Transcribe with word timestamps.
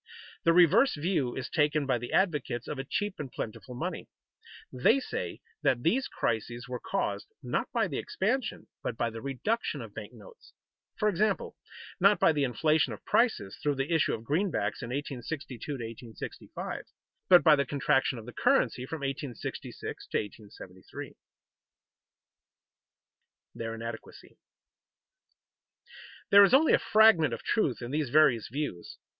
The 0.45 0.51
reverse 0.51 0.95
view 0.95 1.35
is 1.35 1.47
taken 1.47 1.85
by 1.85 1.99
the 1.99 2.11
advocates 2.11 2.67
of 2.67 2.79
a 2.79 2.83
cheap 2.83 3.19
and 3.19 3.31
plentiful 3.31 3.75
money. 3.75 4.09
They 4.73 4.99
say 4.99 5.41
that 5.61 5.83
these 5.83 6.07
crises 6.07 6.67
were 6.67 6.79
caused, 6.79 7.27
not 7.43 7.71
by 7.71 7.87
the 7.87 7.99
expansion, 7.99 8.65
but 8.81 8.97
by 8.97 9.11
the 9.11 9.21
reduction 9.21 9.79
of 9.79 9.93
bank 9.93 10.11
notes; 10.11 10.53
for 10.97 11.07
example, 11.07 11.55
not 11.99 12.19
by 12.19 12.31
the 12.31 12.43
inflation 12.43 12.93
of 12.93 13.05
prices 13.05 13.59
through 13.61 13.75
the 13.75 13.93
issue 13.93 14.11
of 14.15 14.23
greenbacks 14.23 14.81
in 14.81 14.89
1862 14.89 15.59
to 15.65 15.73
1865, 15.73 16.85
but 17.29 17.43
by 17.43 17.55
the 17.55 17.63
contraction 17.63 18.17
of 18.17 18.25
the 18.25 18.33
currency 18.33 18.87
from 18.87 19.01
1866 19.01 20.07
to 20.07 20.17
1873. 20.17 21.09
[Sidenote: 21.09 21.17
Their 23.53 23.75
inadequacy] 23.75 24.39
There 26.31 26.43
is 26.43 26.55
only 26.55 26.73
a 26.73 26.79
fragment 26.79 27.35
of 27.35 27.43
truth 27.43 27.83
in 27.83 27.91
these 27.91 28.09
various 28.09 28.47
views. 28.51 28.97